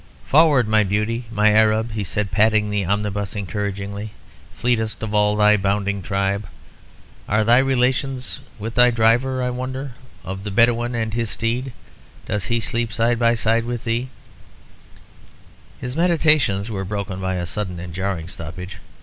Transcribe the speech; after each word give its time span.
"Forward, 0.25 0.67
my 0.67 0.83
beauty, 0.83 1.25
my 1.31 1.51
Arab," 1.51 1.91
he 1.91 2.03
said, 2.03 2.31
patting 2.31 2.71
the 2.71 2.85
omnibus 2.87 3.35
encouragingly, 3.35 4.13
"fleetest 4.55 5.03
of 5.03 5.13
all 5.13 5.35
thy 5.35 5.57
bounding 5.57 6.01
tribe. 6.01 6.47
Are 7.29 7.43
thy 7.43 7.59
relations 7.59 8.39
with 8.57 8.73
thy 8.73 8.89
driver, 8.89 9.43
I 9.43 9.51
wonder, 9.51 9.91
those 10.23 10.31
of 10.39 10.43
the 10.43 10.49
Bedouin 10.49 10.95
and 10.95 11.13
his 11.13 11.29
steed? 11.29 11.71
Does 12.25 12.45
he 12.45 12.59
sleep 12.59 12.91
side 12.91 13.19
by 13.19 13.35
side 13.35 13.65
with 13.65 13.83
thee" 13.83 14.09
His 15.81 15.95
meditations 15.95 16.71
were 16.71 16.83
broken 16.83 17.21
by 17.21 17.35
a 17.35 17.45
sudden 17.45 17.79
and 17.79 17.93
jarring 17.93 18.27
stoppage. 18.27 18.77